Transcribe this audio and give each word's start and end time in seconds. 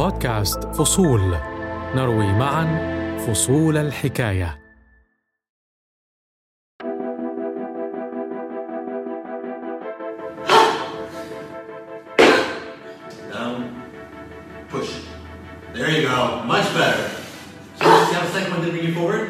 بودكاست 0.00 0.64
فصول 0.64 1.36
نروي 1.94 2.32
معا 2.32 2.66
فصول 3.18 3.76
الحكاية 3.76 4.58
Down. 13.32 13.60
Push. 14.72 14.90
There 15.74 15.90
you 15.90 16.08
go. 16.08 16.44
Much 16.52 16.68
better. 16.78 17.06
So 17.78 17.84
just 17.84 18.12
have 18.12 18.24
a 18.24 18.32
second 18.34 18.52
one 18.54 18.62
to 18.64 18.70
bring 18.72 18.86
you 18.88 18.94
forward. 18.94 19.28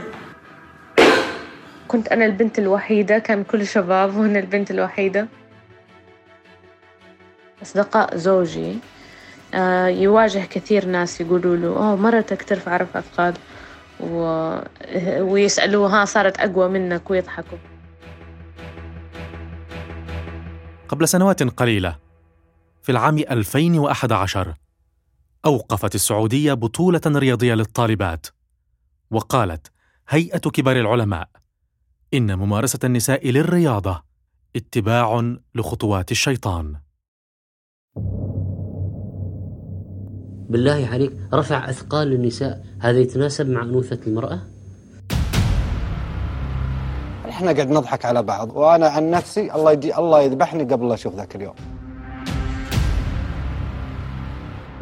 كنت 1.89 2.09
أنا 2.09 2.25
البنت 2.27 2.59
الوحيدة 2.59 3.19
كان 3.19 3.45
كل 3.45 3.67
شباب 3.67 4.17
وأنا 4.17 4.39
البنت 4.39 4.71
الوحيدة 4.71 5.29
أصدقاء 7.63 8.17
زوجي 8.17 8.79
يواجه 9.89 10.45
كثير 10.51 10.87
ناس 10.87 11.21
يقولوا 11.21 11.57
له 11.57 11.69
أوه 11.69 11.97
مرتك 11.97 12.43
ترفع 12.43 12.77
رفع 12.77 12.99
أثقال 12.99 13.35
و... 14.01 14.17
ويسألوه 15.21 16.01
ها 16.03 16.05
صارت 16.05 16.41
أقوى 16.41 16.69
منك. 16.69 17.11
ويضحكوا. 17.11 17.59
قبل 20.89 21.09
سنوات 21.09 21.43
قليلة 21.43 21.99
في 22.83 22.93
العام 22.93 23.19
2011 23.19 24.55
أوقفت 25.47 25.95
السعودية 25.95 26.53
بطولة 26.53 27.01
رياضية 27.07 27.55
للطالبات 27.55 28.27
وقالت 29.11 29.73
هيئة 30.09 30.39
كبار 30.39 30.77
العلماء 30.81 31.29
إن 32.15 32.39
ممارسة 32.39 32.79
النساء 32.85 33.31
للرياضة 33.31 34.03
اتباع 34.57 35.35
لخطوات 35.55 36.11
الشيطان. 36.11 36.77
بالله 40.51 40.89
عليك 40.93 41.13
رفع 41.35 41.71
أثقال 41.71 42.09
للنساء 42.09 42.65
هذا 42.81 42.99
يتناسب 42.99 43.49
مع 43.51 43.63
أنوثة 43.63 43.99
المرأة؟ 44.07 44.39
إحنا 47.29 47.53
قاعد 47.53 47.71
نضحك 47.71 48.05
على 48.05 48.23
بعض 48.23 48.57
وأنا 48.57 48.89
عن 48.89 49.11
نفسي 49.11 49.55
الله 49.55 49.73
يجي 49.73 49.97
الله 49.97 50.23
يذبحني 50.23 50.65
قبل 50.65 50.89
لا 50.89 50.95
أشوف 50.95 51.15
ذاك 51.15 51.37
اليوم 51.37 51.55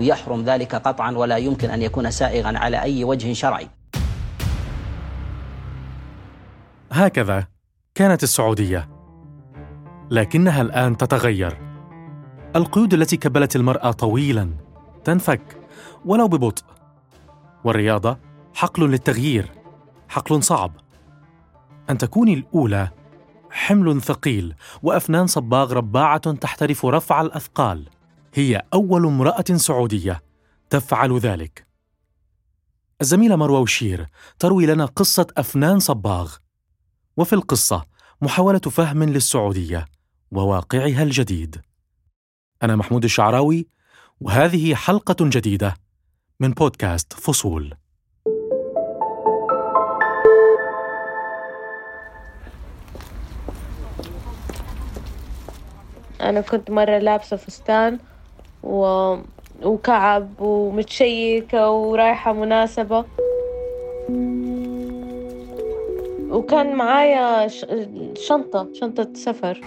ويحرم 0.01 0.45
ذلك 0.45 0.75
قطعا 0.75 1.13
ولا 1.13 1.37
يمكن 1.37 1.71
أن 1.71 1.83
يكون 1.83 2.11
سائغا 2.11 2.59
على 2.59 2.83
أي 2.83 3.05
وجه 3.05 3.33
شرعي. 3.33 3.69
هكذا 6.93 7.47
كانت 7.95 8.23
السعودية 8.23 8.89
لكنها 10.11 10.63
الآن 10.63 10.97
تتغير 10.97 11.59
القيود 12.57 12.95
التي 12.95 13.17
كبلت 13.17 13.57
المرأة 13.57 13.91
طويلا 13.91 14.51
تنفك 15.05 15.58
ولو 16.05 16.29
ببطء. 16.29 16.65
والرياضة 17.65 18.19
حقل 18.55 18.91
للتغيير 18.91 19.53
حقل 20.09 20.43
صعب. 20.43 20.73
أن 21.91 21.99
تكوني 21.99 22.35
الأولى 22.35 22.91
حمل 23.51 24.03
ثقيل 24.03 24.55
وأفنان 24.83 25.27
صباغ 25.27 25.73
رباعة 25.73 26.33
تحترف 26.33 26.87
رفع 26.87 27.21
الأثقال. 27.21 27.89
هي 28.35 28.63
أول 28.75 29.07
امرأة 29.07 29.45
سعودية 29.57 30.23
تفعل 30.71 31.19
ذلك. 31.19 31.67
الزميلة 33.01 33.37
مروى 33.37 33.61
وشير 33.61 34.07
تروي 34.39 34.67
لنا 34.67 34.85
قصة 34.85 35.27
أفنان 35.37 35.79
صباغ. 35.79 36.37
وفي 37.17 37.33
القصة 37.33 37.85
محاولة 38.23 38.59
فهم 38.59 39.03
للسعودية 39.03 39.85
وواقعها 40.33 41.03
الجديد. 41.03 41.63
أنا 42.63 42.77
محمود 42.77 43.05
الشعراوي 43.05 43.69
وهذه 44.21 44.75
حلقة 44.75 45.17
جديدة. 45.21 45.77
من 46.41 46.51
بودكاست 46.51 47.13
فصول. 47.13 47.75
أنا 56.21 56.41
كنت 56.41 56.71
مرة 56.71 56.99
لابسة 56.99 57.37
فستان 57.37 57.99
و... 58.63 59.15
وكعب 59.63 60.41
ومتشيكة 60.41 61.71
ورايحة 61.71 62.33
مناسبة. 62.33 63.05
وكان 66.31 66.77
معايا. 66.77 67.49
شنطة 68.15 68.69
شنطة 68.81 69.09
سفر. 69.15 69.61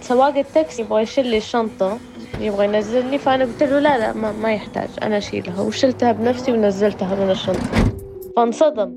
سواق 0.00 0.36
التاكسي 0.36 0.82
يبغى 0.82 1.02
يشيل 1.02 1.26
لي 1.26 1.36
الشنطة. 1.36 1.98
يبغى 2.40 2.64
ينزلني 2.64 3.18
فأنا 3.18 3.44
قلت 3.44 3.62
له 3.62 3.78
لا 3.78 3.98
لا 3.98 4.12
ما, 4.12 4.32
ما 4.32 4.52
يحتاج. 4.52 4.88
أنا 5.02 5.18
أشيلها 5.18 5.62
وشلتها 5.62 6.12
بنفسي 6.12 6.52
ونزلتها 6.52 7.24
من 7.24 7.30
الشنطة. 7.30 7.94
فانصدم. 8.36 8.94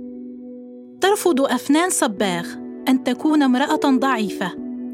ترفض 1.02 1.42
أفنان 1.42 1.90
صباغ 1.90 2.46
أن 2.90 3.04
تكون 3.04 3.44
امرأة 3.44 3.80
ضعيفة، 3.86 4.52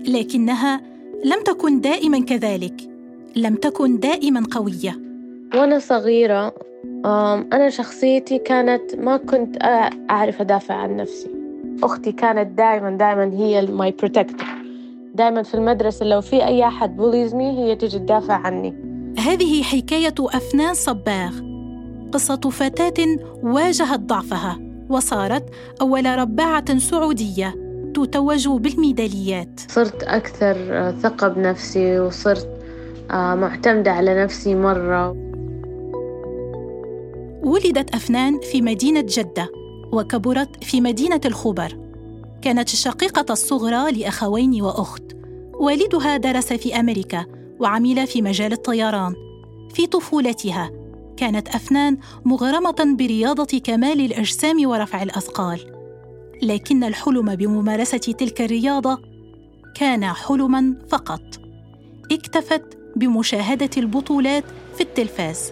لكنها 0.07 0.81
لم 1.25 1.43
تكن 1.45 1.81
دائما 1.81 2.19
كذلك، 2.19 2.75
لم 3.35 3.55
تكن 3.55 3.99
دائما 3.99 4.43
قوية. 4.51 4.99
وأنا 5.55 5.79
صغيرة 5.79 6.53
أنا 7.53 7.69
شخصيتي 7.69 8.37
كانت 8.37 8.95
ما 8.95 9.17
كنت 9.17 9.57
أعرف 10.09 10.41
أدافع 10.41 10.75
عن 10.75 10.97
نفسي. 10.97 11.29
أختي 11.83 12.11
كانت 12.11 12.57
دائما 12.57 12.97
دائما 12.97 13.31
هي 13.33 13.65
my 13.65 13.91
protector 13.91 14.47
دائما 15.13 15.43
في 15.43 15.53
المدرسة 15.53 16.05
لو 16.05 16.21
في 16.21 16.45
أي 16.45 16.67
أحد 16.67 16.97
bully 16.97 17.36
ـزني 17.36 17.59
هي 17.59 17.75
تجي 17.75 17.99
تدافع 17.99 18.33
عني. 18.33 18.73
هذه 19.19 19.63
حكاية 19.63 20.15
أفنان 20.19 20.73
صباغ، 20.73 21.31
قصة 22.11 22.39
فتاة 22.49 23.17
واجهت 23.43 23.99
ضعفها 23.99 24.59
وصارت 24.89 25.45
أول 25.81 26.05
رباعة 26.05 26.77
سعودية 26.77 27.55
تتوج 27.93 28.47
بالميداليات. 28.47 29.59
صرت 29.67 30.03
أكثر 30.03 30.55
ثقة 30.99 31.27
بنفسي 31.27 31.99
وصرت 31.99 32.49
آه، 33.11 33.35
معتمدة 33.35 33.91
على 33.91 34.23
نفسي 34.23 34.55
مرة. 34.55 35.09
ولدت 37.43 37.95
أفنان 37.95 38.39
في 38.39 38.61
مدينة 38.61 39.05
جدة 39.07 39.49
وكبرت 39.91 40.63
في 40.63 40.81
مدينة 40.81 41.21
الخبر. 41.25 41.82
كانت 42.43 42.73
الشقيقة 42.73 43.25
الصغرى 43.29 43.91
لأخوين 43.91 44.61
وأخت. 44.61 45.03
والدها 45.53 46.17
درس 46.17 46.53
في 46.53 46.79
أمريكا 46.79 47.25
وعمل 47.59 48.07
في 48.07 48.21
مجال 48.21 48.53
الطيران. 48.53 49.13
في 49.73 49.87
طفولتها 49.87 50.71
كانت 51.17 51.47
أفنان 51.47 51.97
مغرمة 52.25 52.95
برياضة 52.99 53.59
كمال 53.63 54.05
الأجسام 54.05 54.67
ورفع 54.69 55.03
الأثقال. 55.03 55.59
لكن 56.41 56.83
الحلم 56.83 57.35
بممارسة 57.35 57.97
تلك 57.97 58.41
الرياضة 58.41 58.97
كان 59.75 60.05
حلما 60.05 60.75
فقط. 60.89 61.21
اكتفت 62.11 62.77
بمشاهدة 62.95 63.69
البطولات 63.77 64.43
في 64.75 64.81
التلفاز. 64.81 65.51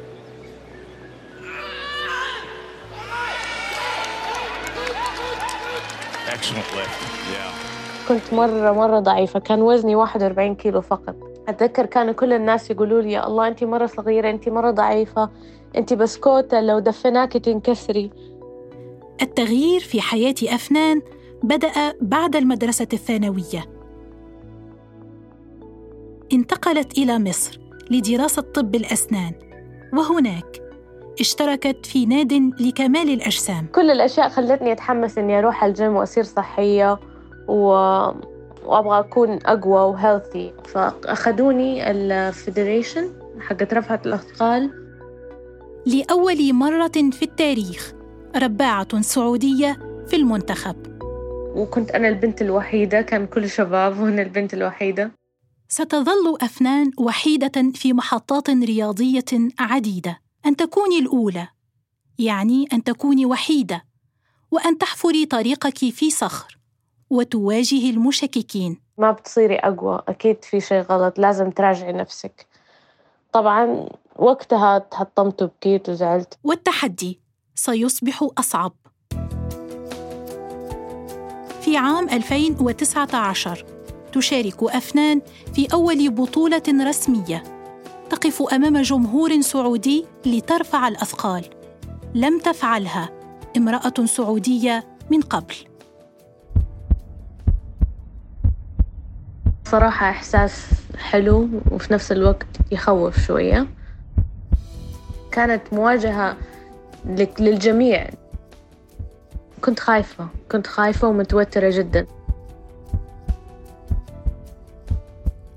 كنت 8.08 8.34
مرة 8.34 8.72
مرة 8.72 9.00
ضعيفة. 9.00 9.40
كان 9.40 9.62
وزني 9.62 9.96
41 9.96 10.56
كيلو 10.56 10.82
فقط. 10.82 11.16
أتذكر 11.48 11.86
كانوا 11.86 12.14
كل 12.14 12.34
الناس 12.34 12.72
يقولوا 12.72 13.02
لي 13.02 13.12
يا 13.12 13.28
الله 13.28 13.48
أنت 13.48 13.64
مرة 13.64 13.86
صغيرة 13.86 14.30
أنت 14.30 14.50
مرة 14.50 14.72
ضعيفة 14.72 15.30
أنت 15.78 15.94
بسكوتة 15.94 16.62
لو 16.62 16.80
دفناكي 16.80 17.40
تنكسري. 17.40 18.12
التغيير 19.22 19.80
في 19.80 20.02
حياة 20.02 20.36
أفنان 20.44 21.02
بدأ 21.44 21.72
بعد 22.02 22.36
المدرسة 22.36 22.88
الثانوية. 22.94 23.66
انتقلت 26.34 26.98
إلى 26.98 27.20
مصر 27.20 27.60
لدراسة 27.92 28.42
طب 28.42 28.76
الأسنان، 28.76 29.34
وهناك 29.94 30.61
اشتركت 31.22 31.86
في 31.86 32.06
ناد 32.06 32.34
لكمال 32.60 33.10
الأجسام. 33.14 33.68
كل 33.76 33.92
الأشياء 33.92 34.30
خلتني 34.30 34.72
أتحمس 34.72 35.18
إني 35.18 35.40
أروح 35.40 35.64
الجيم 35.64 35.96
وأصير 35.96 36.24
صحية 36.24 37.00
و... 37.48 37.66
وأبغى 38.66 39.00
أكون 39.00 39.40
أقوى 39.46 39.82
و 39.82 39.91
healthy 39.91 40.54
فأخذوني 40.66 41.92
ال 41.92 42.03
federation 42.03 43.12
حقت 43.40 43.74
رفعة 43.74 44.02
الأثقال 44.06 44.72
لأول 45.86 46.54
مرة 46.54 46.92
في 47.12 47.22
التاريخ، 47.22 47.94
رباعة 48.36 49.02
سعودية 49.02 49.80
في 50.08 50.16
المنتخب. 50.16 50.76
وكنت 51.56 51.92
أنا 51.92 52.08
البنت 52.08 52.42
الوحيدة 52.42 53.02
كان 53.02 53.28
كل 53.28 53.50
شباب 53.50 54.00
وأنا 54.00 54.22
البنت 54.22 54.54
الوحيدة 54.54 55.12
ستظل 55.68 56.38
أفنان 56.42 56.92
وحيدة 57.00 57.72
في 57.74 57.94
محطات 57.94 58.50
رياضية 58.50 59.50
عديدة. 59.60 60.20
أن 60.46 60.56
تكوني 60.56 61.00
الأولى 61.00 61.48
يعني 62.20 62.68
أن 62.74 62.84
تكوني 62.84 63.26
وحيدة، 63.26 63.86
وأن 64.52 64.78
تحفري 64.78 65.26
طريقك 65.26 65.78
في 65.78 66.12
صخر، 66.12 66.58
وتواجهي 67.10 67.90
المشككين. 67.90 68.82
ما 68.98 69.12
بتصيري 69.12 69.56
أقوى 69.56 70.02
أكيد 70.08 70.44
في 70.44 70.60
شيء 70.60 70.82
غلط 70.82 71.20
لازم 71.20 71.50
تراجعي 71.50 71.94
نفسك. 71.94 72.48
طبعا 73.34 73.90
وقتها 74.16 74.78
تحطمت 74.78 75.42
وبكيت 75.42 75.90
وزعلت 75.90 76.38
والتحدي 76.44 77.20
سيصبح 77.56 78.28
أصعب. 78.38 78.74
في 81.62 81.78
عام 81.78 82.10
2019 82.10 83.66
تشارك 84.14 84.64
أفنان 84.64 85.22
في 85.56 85.68
أول 85.74 86.10
بطولة 86.10 86.64
رسمية. 86.70 87.61
تقف 88.12 88.42
أمام 88.54 88.82
جمهور 88.82 89.42
سعودي 89.42 90.06
لترفع 90.26 90.88
الأثقال. 90.88 91.46
لم 92.16 92.40
تفعلها 92.40 93.10
امرأة 93.58 94.06
سعودية 94.06 94.84
من 95.10 95.22
قبل. 95.22 95.56
صراحة 99.66 100.10
إحساس 100.10 100.66
حلو 100.98 101.50
وفي 101.72 101.94
نفس 101.94 102.12
الوقت 102.12 102.48
يخوف 102.72 103.20
شوية. 103.20 103.68
كانت 105.32 105.62
مواجهة 105.74 106.38
للجميع. 107.40 108.10
كنت 109.62 109.80
خايفة 109.80 110.28
كنت 110.52 110.68
خايفة 110.68 111.08
ومتوترة 111.08 111.70
جدا. 111.70 112.08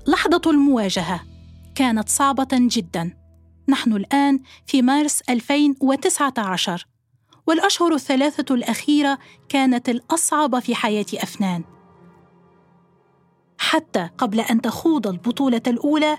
لحظة 0.07 0.41
المواجهة. 0.51 1.34
كانت 1.75 2.09
صعبة 2.09 2.47
جدا. 2.51 3.17
نحن 3.69 3.93
الآن 3.93 4.39
في 4.65 4.81
مارس 4.81 5.21
2019 5.29 6.87
والأشهر 7.47 7.93
الثلاثة 7.93 8.55
الأخيرة 8.55 9.17
كانت 9.49 9.89
الأصعب 9.89 10.59
في 10.59 10.75
حياة 10.75 11.05
أفنان. 11.13 11.63
حتى 13.57 14.09
قبل 14.17 14.39
أن 14.39 14.61
تخوض 14.61 15.07
البطولة 15.07 15.61
الأولى 15.67 16.17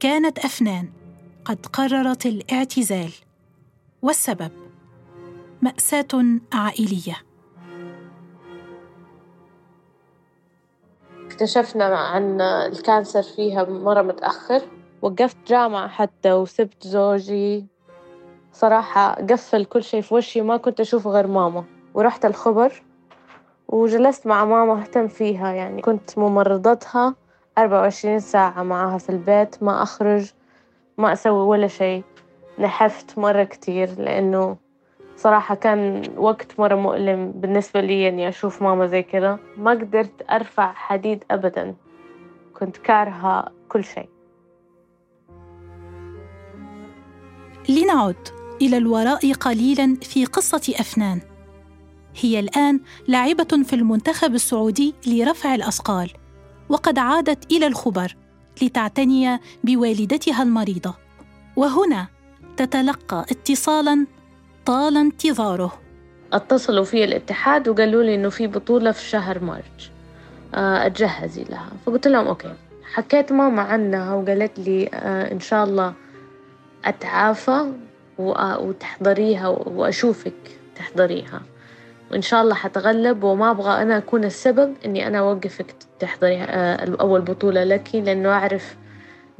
كانت 0.00 0.38
أفنان 0.38 0.92
قد 1.44 1.66
قررت 1.66 2.26
الاعتزال. 2.26 3.12
والسبب 4.02 4.50
مأساة 5.62 6.40
عائلية. 6.52 7.16
اكتشفنا 11.26 11.84
عن 11.84 12.40
الكانسر 12.40 13.22
فيها 13.22 13.64
مرة 13.64 14.02
متأخر. 14.02 14.77
وقفت 15.02 15.36
جامعة 15.46 15.88
حتى 15.88 16.32
وسبت 16.32 16.86
زوجي. 16.86 17.66
صراحة 18.52 19.14
قفل 19.14 19.64
كل 19.64 19.82
شيء 19.82 20.00
في 20.00 20.14
وشي 20.14 20.40
ما 20.40 20.56
كنت 20.56 20.80
أشوف 20.80 21.06
غير 21.06 21.26
ماما. 21.26 21.64
ورحت 21.94 22.24
الخبر 22.24 22.82
وجلست 23.68 24.26
مع 24.26 24.44
ماما 24.44 24.82
أهتم 24.82 25.08
فيها 25.08 25.52
يعني 25.52 25.82
كنت 25.82 26.18
ممرضتها 26.18 27.14
أربعة 27.58 27.80
وعشرين 27.80 28.18
ساعة 28.18 28.62
معها 28.62 28.98
في 28.98 29.10
البيت 29.10 29.62
ما 29.62 29.82
أخرج 29.82 30.32
ما 30.98 31.12
أسوي 31.12 31.46
ولا 31.46 31.66
شيء. 31.66 32.02
نحفت 32.58 33.18
مرة 33.18 33.44
كتير 33.44 33.90
لأنه 33.98 34.56
صراحة 35.16 35.54
كان 35.54 36.02
وقت 36.16 36.60
مرة 36.60 36.74
مؤلم 36.74 37.32
بالنسبة 37.32 37.80
لي 37.80 38.08
إني 38.08 38.28
أشوف 38.28 38.62
ماما 38.62 38.86
زي 38.86 39.02
كذا. 39.02 39.38
ما 39.56 39.70
قدرت 39.70 40.30
أرفع 40.30 40.72
حديد 40.72 41.24
أبدا 41.30 41.74
كنت 42.54 42.76
كارهة 42.76 43.52
كل 43.68 43.84
شيء. 43.84 44.08
لنعد 47.68 48.28
إلى 48.62 48.76
الوراء 48.76 49.32
قليلا 49.32 49.96
في 50.02 50.24
قصة 50.24 50.74
أفنان. 50.80 51.20
هي 52.20 52.40
الآن 52.40 52.80
لاعبة 53.08 53.62
في 53.64 53.72
المنتخب 53.72 54.34
السعودي 54.34 54.94
لرفع 55.06 55.54
الأثقال 55.54 56.10
وقد 56.68 56.98
عادت 56.98 57.52
إلى 57.52 57.66
الخبر 57.66 58.16
لتعتني 58.62 59.38
بوالدتها 59.64 60.42
المريضة. 60.42 60.94
وهنا 61.56 62.06
تتلقى 62.56 63.26
اتصالا 63.30 64.06
طال 64.66 64.96
انتظاره. 64.96 65.80
اتصلوا 66.32 66.84
في 66.84 67.04
الاتحاد 67.04 67.68
وقالوا 67.68 68.02
لي 68.02 68.14
إنه 68.14 68.28
في 68.28 68.46
بطولة 68.46 68.92
في 68.92 69.08
شهر 69.08 69.44
مارس. 69.44 69.90
آه، 70.54 70.86
أتجهزي 70.86 71.44
لها. 71.44 71.70
فقلت 71.86 72.08
لهم 72.08 72.26
okay. 72.26 72.54
حكيت 72.92 73.32
ماما 73.32 73.62
عنها 73.62 74.14
وقالت 74.14 74.58
لي 74.58 74.88
آه، 74.94 75.32
إن 75.32 75.40
شاء 75.40 75.64
الله 75.64 75.94
أتعافى 76.84 77.72
وتحضريها 78.18 79.48
وأشوفك 79.48 80.58
تحضريها. 80.76 81.42
وإن 82.10 82.22
شاء 82.22 82.42
الله 82.42 82.54
حتغلب 82.54 83.24
وما 83.24 83.50
أبغى 83.50 83.82
أنا 83.82 83.96
أكون 83.98 84.24
السبب 84.24 84.74
إني 84.84 85.06
أنا 85.06 85.18
أوقفك 85.18 85.74
تحضري 85.98 86.36
آه، 86.36 86.96
أول 87.00 87.20
بطولة 87.20 87.64
لك 87.64 87.94
لأنه 87.94 88.28
أعرف 88.28 88.76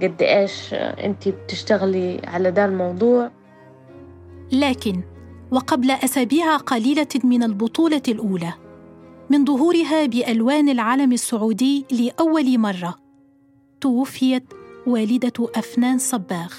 قد 0.02 0.22
إيش 0.22 0.74
أنت 0.74 1.28
بتشتغلي 1.28 2.20
على 2.24 2.48
ذا 2.48 2.64
الموضوع. 2.64 3.30
لكن 4.52 5.00
وقبل 5.50 5.90
أسابيع 5.90 6.56
قليلة 6.56 7.08
من 7.24 7.42
البطولة 7.42 8.02
الأولى 8.08 8.52
من 9.30 9.44
ظهورها 9.44 10.06
بألوان 10.06 10.68
العلم 10.68 11.12
السعودي 11.12 11.86
لأول 11.90 12.58
مرة 12.58 12.94
توفيت 13.80 14.44
والدة 14.86 15.32
أفنان 15.56 15.98
صباغ. 15.98 16.52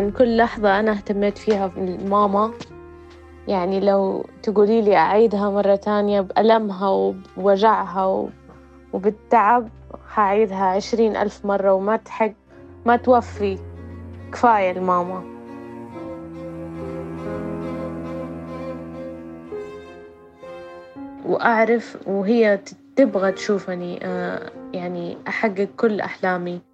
من 0.00 0.10
كل 0.10 0.36
لحظة 0.36 0.80
أنا 0.80 0.92
اهتميت 0.92 1.38
فيها 1.38 1.72
ماما. 2.08 2.50
يعني 3.48 3.80
لو 3.80 4.24
تقولي 4.42 4.82
لي 4.82 4.96
أعيدها 4.96 5.50
مرة 5.50 5.76
تانية 5.76 6.20
بألمها 6.20 6.88
وبوجعها 6.88 8.28
وبالتعب 8.92 9.68
حعيدها 10.08 10.64
عشرين 10.64 11.16
ألف 11.16 11.46
مرة 11.46 11.72
وما 11.72 11.96
تحق 11.96 12.32
ما 12.86 12.96
توفي. 12.96 13.58
كفاية 14.32 14.70
الماما 14.70 15.22
وأعرف 21.26 21.96
وهي 22.06 22.58
تبغى 22.96 23.32
تشوفني 23.32 24.06
آه، 24.06 24.50
يعني 24.72 25.16
أحقق 25.28 25.68
كل 25.76 26.00
أحلامي. 26.00 26.69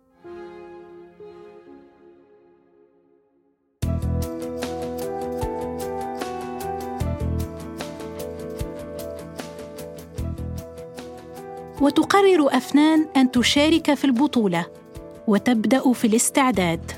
وتقرر 11.80 12.56
أفنان 12.56 13.06
أن 13.16 13.30
تشارك 13.30 13.94
في 13.94 14.04
البطولة 14.04 14.66
وتبدأ 15.26 15.92
في 15.92 16.06
الاستعداد. 16.06 16.92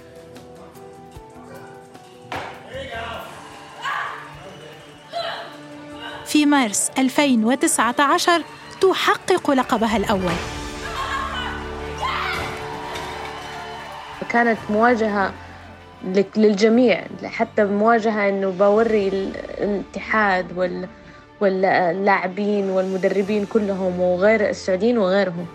في 6.24 6.46
مارس 6.46 6.90
2019 6.98 8.42
تحقق 8.80 9.50
لقبها 9.50 9.96
الأول. 9.96 10.32
كانت 14.30 14.58
مواجهة 14.70 15.32
للجميع 16.36 17.04
حتى 17.24 17.64
مواجهة 17.64 18.28
إنه 18.28 18.50
بوري 18.50 19.08
الاتحاد 19.08 20.58
وال 20.58 20.88
واللاعبين 21.40 22.70
والمدربين 22.70 23.46
كلهم 23.46 24.00
وغير 24.00 24.48
السعوديين 24.48 24.98
وغيرهم. 24.98 25.46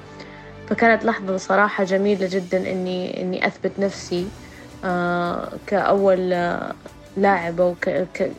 فكانت 0.69 1.05
لحظة 1.05 1.37
صراحة 1.37 1.83
جميلة 1.83 2.27
جدا 2.31 2.57
إني 2.71 3.21
إني 3.21 3.47
أثبت 3.47 3.79
نفسي 3.79 4.27
آه 4.83 5.49
كأول 5.67 6.29
لاعبة 7.17 7.65
وك 7.65 7.87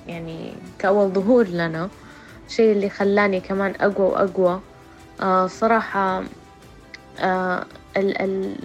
يعني 0.09 0.53
كأول 0.79 1.09
ظهور 1.09 1.47
لنا. 1.49 1.89
شيء 2.49 2.73
اللي 2.73 2.89
خلاني 2.89 3.41
كمان 3.41 3.75
أقوى 3.81 4.07
وأقوى. 4.07 4.61
آه 5.23 5.47
صراحة 5.47 6.23
آه 7.21 7.65
ال 7.97 8.23
ال 8.23 8.57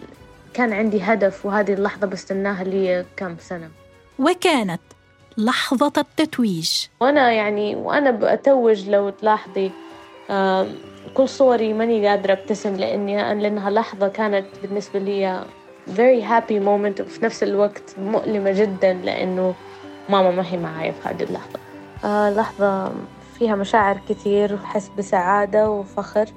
كان 0.53 0.73
عندي 0.73 1.01
هدف 1.01 1.45
وهذه 1.45 1.73
اللحظة 1.73 2.07
بستناها 2.07 2.63
لي 2.63 3.05
كم 3.17 3.35
سنة. 3.39 3.69
وكانت 4.19 4.81
لحظة 5.39 5.93
التتويج. 5.97 6.71
وأنا 7.01 7.31
يعني 7.31 7.75
وأنا 7.75 8.11
بأتوج 8.11 8.89
لو 8.89 9.09
تلاحظي 9.09 9.71
كل 11.13 11.29
صوري 11.29 11.73
ماني 11.73 12.07
قادرة 12.07 12.33
أبتسم 12.33 12.75
لأني 12.75 13.41
لأنها 13.41 13.69
لحظة 13.69 14.07
كانت 14.07 14.45
بالنسبة 14.61 14.99
لي 14.99 15.43
very 15.87 16.21
happy 16.23 16.59
moment 16.65 17.01
وفي 17.01 17.19
نفس 17.23 17.43
الوقت 17.43 17.95
مؤلمة 17.97 18.51
جدا 18.51 18.93
لأنه 18.93 19.53
ماما 20.09 20.31
ما 20.31 20.45
هي 20.51 20.57
معايا 20.57 20.91
في 20.91 21.09
هذه 21.09 21.23
اللحظة. 21.23 21.59
آه 22.03 22.29
لحظة 22.29 22.91
فيها 23.39 23.55
مشاعر 23.55 23.99
كثير 24.09 24.53
وأحس 24.53 24.91
بسعادة 24.97 25.69
وفخر 25.69 26.29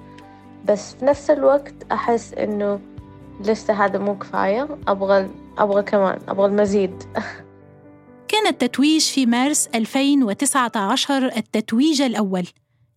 بس 0.64 0.94
في 0.94 1.04
نفس 1.04 1.30
الوقت 1.30 1.75
أحس 1.92 2.35
إنه 2.35 2.80
لسه 3.40 3.85
هذا 3.85 3.99
مو 3.99 4.18
كفاية 4.18 4.68
أبغى 4.88 5.28
أبغى 5.59 5.82
كمان 5.82 6.18
أبغى 6.28 6.47
المزيد. 6.47 7.02
كان 8.32 8.46
التتويج 8.46 9.00
في 9.00 9.26
مارس 9.26 9.68
2019 9.74 11.26
التتويج 11.36 12.02
الأول 12.02 12.44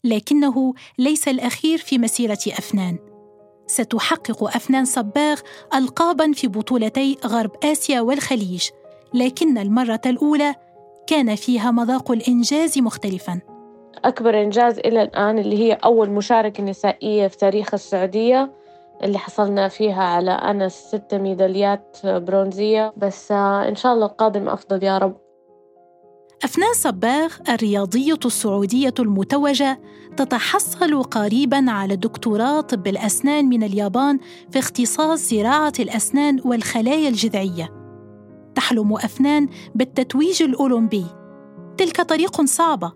لكنه 0.03 0.73
ليس 0.97 1.27
الأخير 1.27 1.77
في 1.77 1.97
مسيرة 1.97 2.39
أفنان. 2.47 2.97
ستحقق 3.67 4.43
أفنان 4.43 4.85
صباغ 4.85 5.39
ألقابا 5.75 6.31
في 6.31 6.47
بطولتي 6.47 7.17
غرب 7.25 7.51
آسيا 7.63 8.01
والخليج 8.01 8.69
لكن 9.13 9.57
المرة 9.57 10.01
الأولى 10.05 10.55
كان 11.07 11.35
فيها 11.35 11.71
مذاق 11.71 12.11
الإنجاز 12.11 12.79
مختلفاً. 12.79 13.39
أكبر 14.05 14.41
إنجاز 14.41 14.79
إلى 14.79 15.01
الآن 15.01 15.39
اللي 15.39 15.57
هي 15.57 15.73
أول 15.73 16.09
مشاركة 16.09 16.63
نسائية 16.63 17.27
في 17.27 17.37
تاريخ 17.37 17.73
السعودية 17.73 18.51
اللي 19.03 19.17
حصلنا 19.17 19.67
فيها 19.67 20.03
على 20.03 20.31
أنا 20.31 20.69
ست 20.69 21.13
ميداليات 21.13 21.97
برونزية. 22.05 22.93
بس 22.97 23.31
آه، 23.31 23.67
إن 23.69 23.75
شاء 23.75 23.93
الله 23.93 24.05
القادم 24.05 24.49
أفضل 24.49 24.83
يا 24.83 24.97
رب. 24.97 25.24
أفنان 26.45 26.73
صباغ 26.73 27.33
الرياضية 27.49 28.19
السعودية 28.25 28.93
المتوجة 28.99 29.79
تتحصل 30.17 31.03
قريبا 31.03 31.71
على 31.71 31.95
دكتوراه 31.95 32.61
طب 32.61 32.87
الأسنان 32.87 33.45
من 33.45 33.63
اليابان 33.63 34.19
في 34.51 34.59
اختصاص 34.59 35.19
زراعة 35.29 35.73
الأسنان 35.79 36.41
والخلايا 36.45 37.09
الجذعية. 37.09 37.69
تحلم 38.55 38.93
أفنان 38.93 39.47
بالتتويج 39.75 40.43
الأولمبي. 40.43 41.05
تلك 41.77 42.01
طريق 42.01 42.41
صعبة، 42.41 42.93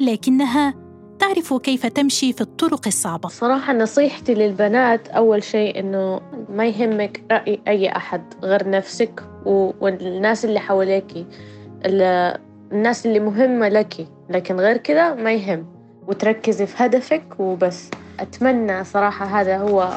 لكنها 0.00 0.74
تعرف 1.18 1.54
كيف 1.54 1.86
تمشي 1.86 2.32
في 2.32 2.40
الطرق 2.40 2.86
الصعبة. 2.86 3.28
صراحة 3.28 3.72
نصيحتي 3.72 4.34
للبنات 4.34 5.08
أول 5.08 5.42
شيء 5.42 5.80
إنه 5.80 6.20
ما 6.48 6.66
يهمك 6.66 7.24
رأي 7.32 7.60
أي 7.68 7.88
أحد 7.88 8.22
غير 8.42 8.70
نفسك 8.70 9.24
والناس 9.80 10.44
اللي 10.44 10.60
حواليك 10.60 11.26
الناس 12.72 13.06
اللي 13.06 13.20
مهمة 13.20 13.68
لك. 13.68 14.06
لكن 14.30 14.56
غير 14.56 14.76
كذا 14.76 15.14
ما 15.14 15.32
يهم. 15.32 15.66
وتركزي 16.08 16.66
في 16.66 16.84
هدفك 16.84 17.24
وبس. 17.38 17.90
أتمنى 18.20 18.84
صراحة 18.84 19.26
هذا 19.26 19.58
هو 19.58 19.90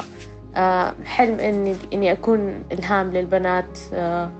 آه، 0.56 0.94
حلم 1.04 1.40
إني 1.40 1.76
إني 1.92 2.12
أكون 2.12 2.62
إلهام 2.72 3.10
للبنات 3.10 3.78
آه، 3.92 4.30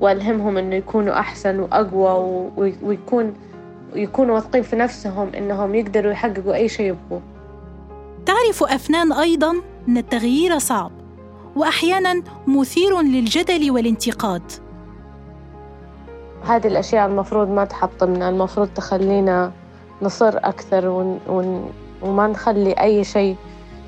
وألهمهم 0.00 0.56
إنه 0.56 0.76
يكونوا 0.76 1.18
أحسن 1.18 1.58
وأقوى 1.58 2.50
ويكون 2.82 3.34
يكونوا 3.94 4.34
واثقين 4.34 4.62
في 4.62 4.76
نفسهم 4.76 5.28
إنهم 5.34 5.74
يقدروا 5.74 6.12
يحققوا 6.12 6.54
أي 6.54 6.68
شيء 6.68 6.86
يبغوه 6.86 7.22
تعرف 8.26 8.62
أفنان 8.62 9.12
أيضا 9.12 9.54
أن 9.88 9.96
التغيير 9.96 10.58
صعب 10.58 10.92
وأحيانا 11.56 12.22
مثير 12.46 13.00
للجدل 13.00 13.70
والانتقاد. 13.70 14.42
هذه 16.46 16.66
الأشياء 16.66 17.06
المفروض 17.06 17.48
ما 17.48 17.64
تحطمنا 17.64 18.28
المفروض 18.28 18.68
تخلينا 18.74 19.52
نصر 20.02 20.36
أكثر 20.36 20.88
ون 20.88 21.20
ون 21.28 21.72
وما 22.02 22.26
نخلي 22.26 22.72
أي 22.72 23.04
شيء 23.04 23.36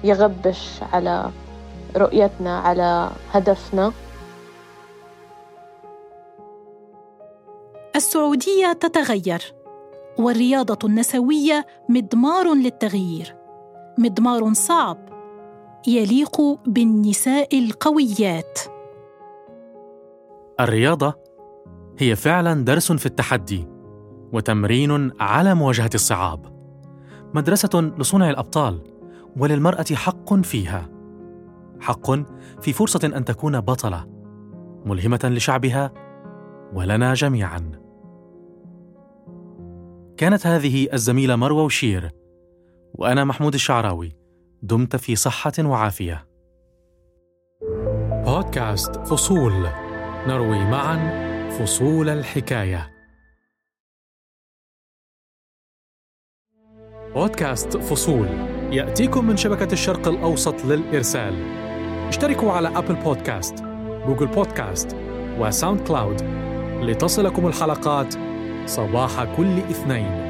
يغبش 0.04 0.80
على 0.92 1.30
رؤيتنا 1.96 2.58
على 2.58 3.10
هدفنا. 3.32 3.92
السعودية 7.96 8.72
تتغير 8.72 9.54
والرياضة 10.18 10.78
النسوية 10.88 11.66
مضمار 11.88 12.54
للتغيير 12.54 13.36
مضمار 13.98 14.52
صعب 14.52 14.98
يليق 15.86 16.40
بالنساء 16.66 17.58
القويات. 17.58 18.58
الرياضة 20.60 21.25
هي 21.98 22.16
فعلا 22.16 22.64
درس 22.64 22.92
في 22.92 23.06
التحدي 23.06 23.68
وتمرين 24.32 25.12
على 25.20 25.54
مواجهة 25.54 25.90
الصعاب. 25.94 26.56
مدرسة 27.34 27.92
لصنع 27.98 28.30
الأبطال 28.30 28.80
وللمرأة 29.36 29.84
حق 29.94 30.34
فيها. 30.34 30.88
حق 31.80 32.10
في 32.60 32.72
فرصة 32.72 33.00
أن 33.16 33.24
تكون 33.24 33.60
بطلة 33.60 34.06
ملهمة 34.84 35.20
لشعبها 35.24 35.92
ولنا 36.72 37.14
جميعا. 37.14 37.72
كانت 40.16 40.46
هذه 40.46 40.88
الزميلة 40.92 41.36
مروة 41.36 41.62
وشير 41.62 42.10
وأنا 42.94 43.24
محمود 43.24 43.54
الشعراوي 43.54 44.16
دمت 44.62 44.96
في 44.96 45.16
صحة 45.16 45.52
وعافية. 45.58 46.26
بودكاست 48.26 48.96
فصول 48.96 49.66
نروي 50.26 50.64
معا 50.64 51.26
فصول 51.58 52.08
الحكاية. 52.08 52.92
بودكاست 57.14 57.76
فصول. 57.76 58.26
يأتيكم 58.72 59.26
من 59.26 59.36
شبكة 59.36 59.72
الشرق 59.72 60.08
الأوسط 60.08 60.64
للإرسال. 60.64 61.34
اشتركوا 62.08 62.52
على 62.52 62.68
أبل 62.68 62.94
بودكاست 62.94 63.54
جوجل 64.06 64.26
بودكاست 64.26 64.96
وساوند 65.38 65.80
كلاود 65.80 66.22
لتصلكم 66.82 67.46
الحلقات 67.46 68.14
صباح 68.66 69.36
كل 69.36 69.58
اثنين. 69.58 70.25